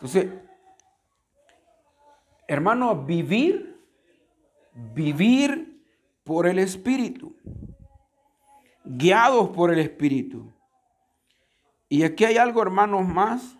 [0.00, 0.32] Entonces,
[2.48, 3.78] hermano, vivir,
[4.94, 5.84] vivir
[6.24, 7.36] por el Espíritu,
[8.82, 10.50] guiados por el Espíritu.
[11.90, 13.58] Y aquí hay algo, hermanos, más.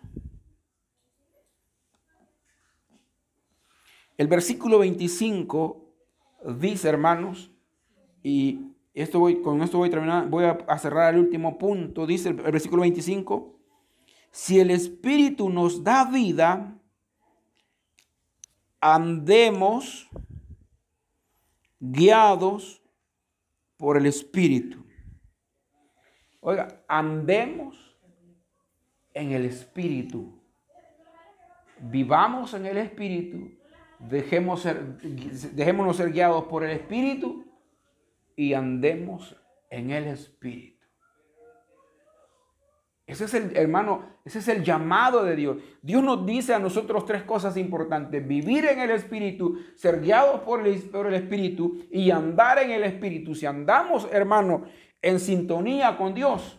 [4.17, 5.93] El versículo 25
[6.57, 7.51] dice, hermanos,
[8.23, 12.07] y esto voy, con esto voy a terminar, voy a, cerrar el último punto.
[12.07, 13.60] Dice el, el versículo 25,
[14.31, 16.77] si el Espíritu nos da vida,
[18.79, 20.09] andemos
[21.79, 22.81] guiados
[23.77, 24.85] por el Espíritu.
[26.39, 27.97] Oiga, andemos
[29.13, 30.41] en el Espíritu.
[31.79, 33.51] Vivamos en el Espíritu.
[33.99, 34.65] Dejemos
[35.53, 37.45] dejémonos ser guiados por el Espíritu
[38.35, 39.35] y andemos
[39.69, 40.80] en el Espíritu.
[43.11, 45.57] Ese es el, hermano, ese es el llamado de Dios.
[45.81, 48.25] Dios nos dice a nosotros tres cosas importantes.
[48.25, 52.85] Vivir en el Espíritu, ser guiados por el, por el Espíritu y andar en el
[52.85, 53.35] Espíritu.
[53.35, 54.63] Si andamos, hermano,
[55.01, 56.57] en sintonía con Dios,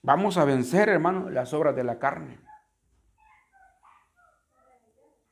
[0.00, 2.40] vamos a vencer, hermano, las obras de la carne.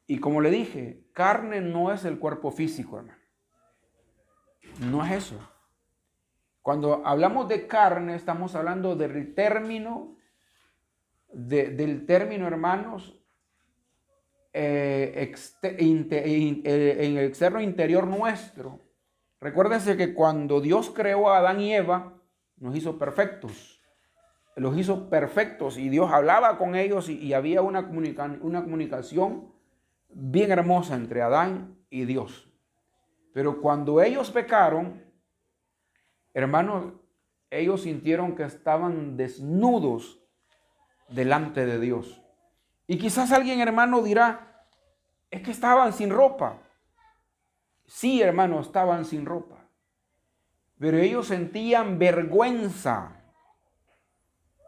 [0.06, 3.18] Y como le dije, carne no es el cuerpo físico, hermano.
[4.80, 5.55] No es eso.
[6.66, 10.16] Cuando hablamos de carne, estamos hablando del término,
[11.32, 13.22] del término, hermanos,
[14.52, 18.80] eh, eh, en el externo interior nuestro.
[19.40, 22.14] Recuérdense que cuando Dios creó a Adán y Eva,
[22.56, 23.80] nos hizo perfectos.
[24.56, 27.82] Los hizo perfectos y Dios hablaba con ellos y, había una,
[28.40, 29.52] una comunicación
[30.08, 32.50] bien hermosa entre Adán y Dios.
[33.32, 35.05] Pero cuando ellos pecaron,
[36.36, 36.92] hermanos,
[37.48, 40.20] ellos sintieron que estaban desnudos
[41.08, 42.22] delante de Dios.
[42.86, 44.66] Y quizás alguien, hermano, dirá,
[45.30, 46.58] es que estaban sin ropa.
[47.86, 49.66] Sí, hermano, estaban sin ropa.
[50.78, 53.24] Pero ellos sentían vergüenza.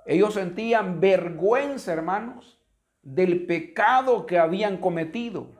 [0.07, 2.59] Ellos sentían vergüenza, hermanos,
[3.03, 5.51] del pecado que habían cometido.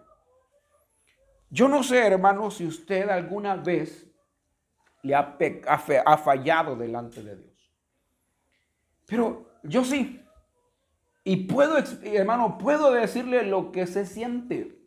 [1.51, 4.08] Yo no sé, hermano, si usted alguna vez
[5.03, 5.37] le ha,
[5.67, 7.73] ha fallado delante de Dios.
[9.07, 10.23] Pero yo sí.
[11.25, 14.79] Y puedo, hermano, puedo decirle lo que se siente.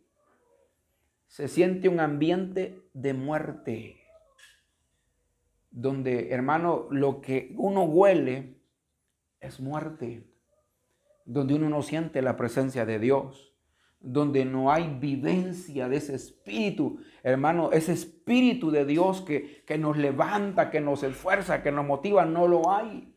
[1.27, 3.97] Se siente un ambiente de muerte.
[5.69, 8.61] Donde, hermano, lo que uno huele
[9.39, 10.27] es muerte.
[11.25, 13.50] Donde uno no siente la presencia de Dios
[14.01, 19.97] donde no hay vivencia de ese espíritu, hermano, ese espíritu de Dios que, que nos
[19.97, 23.15] levanta, que nos esfuerza, que nos motiva, no lo hay.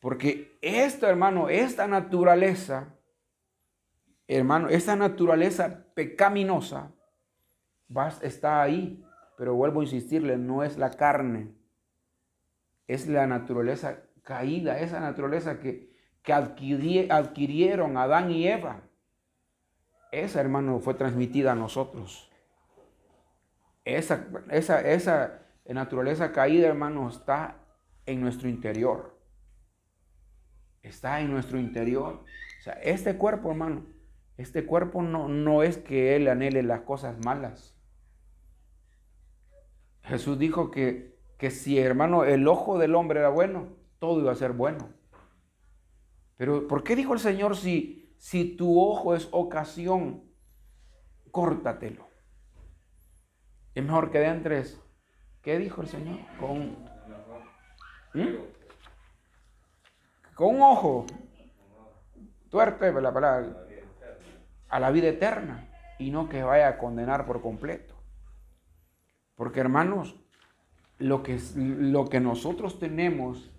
[0.00, 2.96] Porque esto, hermano, esta naturaleza,
[4.26, 6.92] hermano, esta naturaleza pecaminosa
[8.22, 9.04] está ahí.
[9.36, 11.54] Pero vuelvo a insistirle, no es la carne,
[12.88, 15.87] es la naturaleza caída, esa naturaleza que,
[16.28, 18.82] que adquirieron Adán y Eva,
[20.12, 22.30] esa, hermano, fue transmitida a nosotros.
[23.86, 27.56] Esa, esa, esa naturaleza caída, hermano, está
[28.04, 29.18] en nuestro interior.
[30.82, 32.24] Está en nuestro interior.
[32.58, 33.86] O sea, este cuerpo, hermano,
[34.36, 37.74] este cuerpo no, no es que Él anhele las cosas malas.
[40.02, 43.68] Jesús dijo que, que si, hermano, el ojo del hombre era bueno,
[43.98, 44.97] todo iba a ser bueno.
[46.38, 50.22] Pero ¿por qué dijo el Señor si, si tu ojo es ocasión,
[51.32, 52.06] córtatelo?
[53.74, 54.80] Es mejor que de entres.
[55.42, 56.18] ¿Qué dijo el Señor?
[56.38, 56.76] Con,
[58.14, 58.36] ¿Mm?
[60.34, 61.06] con un ojo.
[62.50, 63.66] Tuerte la palabra.
[64.68, 65.68] A la vida eterna.
[65.98, 67.96] Y no que vaya a condenar por completo.
[69.34, 70.14] Porque hermanos,
[70.98, 73.50] lo que, lo que nosotros tenemos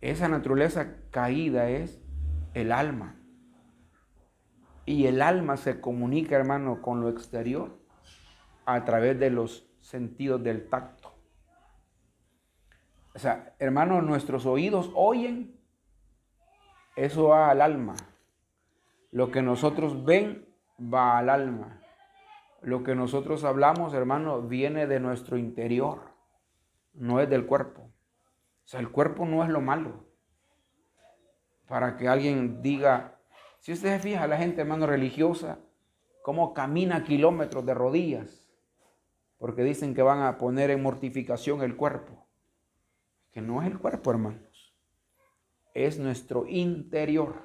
[0.00, 2.00] esa naturaleza caída es
[2.54, 3.16] el alma.
[4.86, 7.78] Y el alma se comunica, hermano, con lo exterior
[8.64, 11.14] a través de los sentidos del tacto.
[13.14, 15.58] O sea, hermano, nuestros oídos oyen,
[16.96, 17.96] eso va al alma.
[19.10, 20.46] Lo que nosotros ven
[20.80, 21.80] va al alma.
[22.62, 26.12] Lo que nosotros hablamos, hermano, viene de nuestro interior,
[26.92, 27.87] no es del cuerpo.
[28.68, 30.04] O sea, el cuerpo no es lo malo.
[31.66, 33.18] Para que alguien diga,
[33.60, 35.58] si usted se fija, la gente, hermano, religiosa,
[36.20, 38.50] cómo camina kilómetros de rodillas,
[39.38, 42.26] porque dicen que van a poner en mortificación el cuerpo.
[43.30, 44.76] Que no es el cuerpo, hermanos.
[45.72, 47.36] Es nuestro interior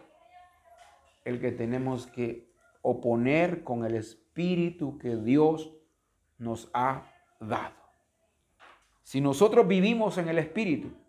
[1.23, 2.51] el que tenemos que
[2.81, 5.73] oponer con el espíritu que Dios
[6.37, 7.81] nos ha dado.
[9.03, 11.01] Si nosotros vivimos en el espíritu,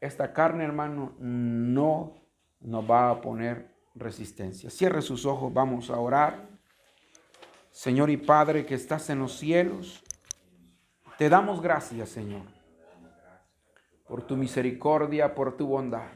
[0.00, 2.14] esta carne, hermano, no
[2.60, 4.70] nos va a poner resistencia.
[4.70, 6.48] Cierre sus ojos, vamos a orar.
[7.70, 10.02] Señor y Padre que estás en los cielos,
[11.18, 12.46] te damos gracias, Señor,
[14.08, 16.08] por tu misericordia, por tu bondad.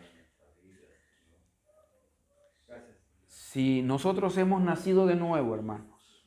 [3.26, 6.26] Si nosotros hemos nacido de nuevo, hermanos,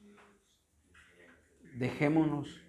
[1.75, 2.66] dejémonos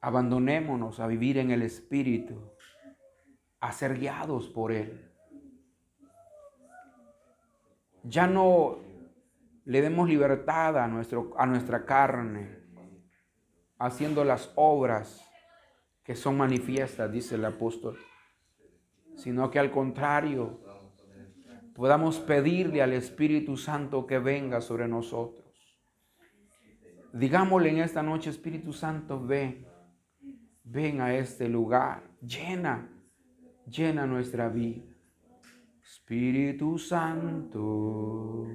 [0.00, 2.52] Abandonémonos a vivir en el Espíritu,
[3.60, 5.10] a ser guiados por Él.
[8.04, 8.78] Ya no
[9.64, 12.58] le demos libertad a, nuestro, a nuestra carne,
[13.78, 15.24] haciendo las obras
[16.02, 17.98] que son manifiestas, dice el apóstol,
[19.14, 20.58] sino que al contrario,
[21.74, 25.44] podamos pedirle al Espíritu Santo que venga sobre nosotros.
[27.12, 29.67] Digámosle en esta noche, Espíritu Santo, ven
[30.70, 32.90] ven a este lugar, llena,
[33.66, 34.82] llena nuestra vida.
[35.82, 38.46] Espíritu Santo,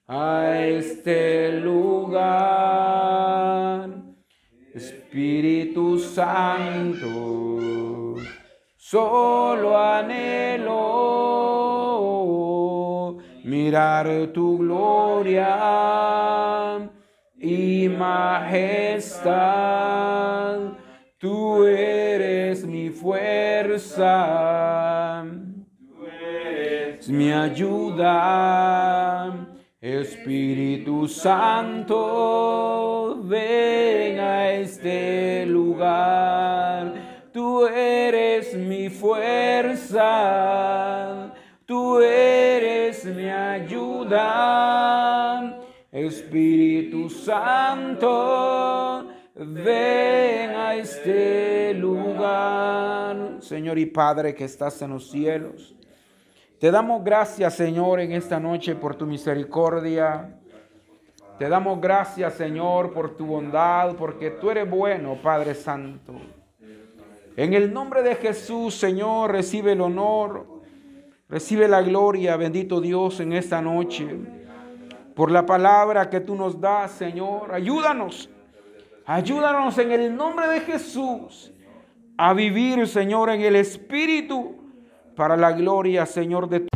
[0.07, 3.09] a este lugar.
[4.75, 7.09] Espíritu Santo,
[8.77, 10.58] solo anhelo
[13.49, 15.49] mirar tu gloria
[17.41, 19.29] y majestad.
[21.17, 24.05] Tú eres mi fuerza,
[25.81, 28.15] tú eres mi ayuda.
[29.81, 31.97] Espíritu Santo,
[33.23, 36.93] ven a este lugar.
[37.33, 40.03] Tú eres mi fuerza,
[41.65, 42.38] tú eres
[43.05, 44.19] mi ayuda.
[45.91, 53.39] Espíritu Santo, ven a este lugar.
[53.41, 55.75] Señor y Padre que estás en los cielos.
[56.59, 60.39] Te damos gracias, Señor, en esta noche por tu misericordia.
[61.39, 66.15] Te damos gracias, Señor, por tu bondad, porque tú eres bueno, Padre Santo.
[67.37, 70.58] En el nombre de Jesús, Señor, recibe el honor,
[71.29, 74.09] Recibe la gloria, bendito Dios, en esta noche.
[75.15, 77.53] Por la palabra que tú nos das, Señor.
[77.53, 78.31] Ayúdanos.
[79.05, 81.53] Ayúdanos en el nombre de Jesús
[82.17, 84.57] a vivir, Señor, en el Espíritu
[85.17, 86.68] para la gloria, Señor, de